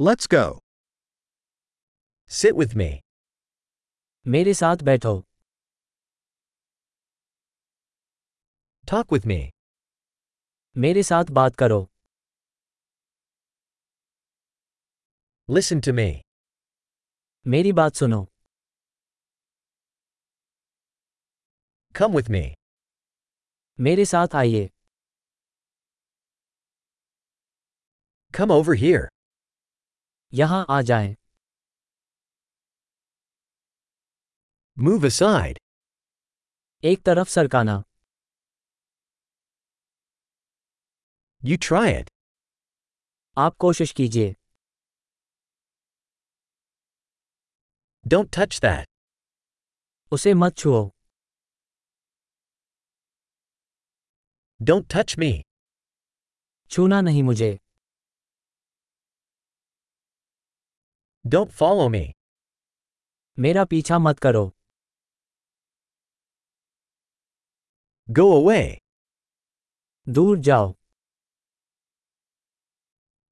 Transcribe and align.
Let's 0.00 0.26
go. 0.26 0.58
Sit 2.30 2.56
with 2.56 2.74
me. 2.82 2.90
मेरे 4.26 4.54
साथ 4.54 4.82
बैठो 4.88 5.14
Talk 8.90 9.12
with 9.14 9.26
me. 9.32 9.38
मेरे 10.84 11.02
साथ 11.02 11.30
बात 11.38 11.56
करो 11.62 11.80
Listen 15.56 15.80
to 15.86 15.92
me. 16.00 16.08
मेरी 17.46 17.72
बात 17.80 17.94
सुनो 18.02 18.20
Come 22.00 22.14
with 22.18 22.30
me. 22.36 22.44
मेरे 23.80 24.04
साथ 24.14 24.34
आइए 24.42 24.68
Come 28.38 28.50
over 28.60 28.74
here. 28.84 29.08
यहाँ 30.33 30.65
आ 30.69 30.81
जाए। 30.81 31.15
मूव 34.77 35.05
असाइड 35.05 35.59
एक 36.83 37.01
तरफ़ 37.05 37.29
सरकाना। 37.29 37.83
यू 41.45 41.57
ट्राई 41.57 41.93
इट 41.93 42.09
आप 43.37 43.55
कोशिश 43.55 43.91
कीजिए। 43.91 44.35
डोंट 48.07 48.29
टच 48.37 48.59
दैट 48.61 48.87
उसे 50.11 50.33
मत 50.33 50.57
छुओ। 50.57 50.89
डोंट 54.61 54.85
टच 54.93 55.15
मी 55.19 55.31
छूना 56.71 57.01
नहीं 57.01 57.23
मुझे। 57.23 57.66
डोंट 61.29 61.51
फॉलो 61.51 61.89
मी 61.89 62.13
मेरा 63.39 63.65
पीछा 63.65 63.97
मत 63.99 64.19
करो। 64.19 64.43
गो 68.09 68.27
अवे 68.41 68.77
दूर 70.09 70.37
जाओ। 70.39 70.73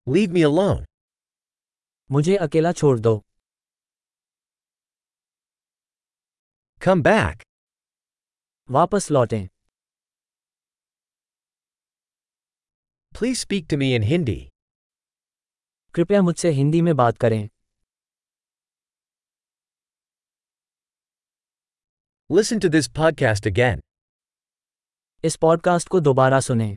लीव 0.07 0.31
मी 0.31 0.43
अलोन 0.43 0.85
मुझे 2.11 2.35
अकेला 2.37 2.71
छोड़ 2.71 2.99
दो। 2.99 3.17
कम 6.81 7.01
बैक 7.03 7.43
वापस 8.69 9.11
लौटें। 9.11 9.47
Please 13.19 13.39
speak 13.39 13.67
to 13.69 13.77
me 13.77 13.95
in 13.95 14.03
Hindi 14.03 14.39
कृपया 15.93 16.21
मुझसे 16.21 16.49
हिंदी 16.49 16.81
में 16.81 16.95
बात 16.95 17.17
करें। 17.17 17.49
Listen 22.30 22.60
to 22.60 22.68
this 22.68 22.88
podcast 22.98 23.46
again. 23.46 23.78
इस 25.24 25.36
पॉडकास्ट 25.36 25.88
को 25.88 26.00
दोबारा 26.00 26.40
सुनें 26.40 26.76